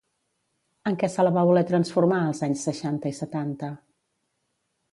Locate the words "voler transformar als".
1.49-2.41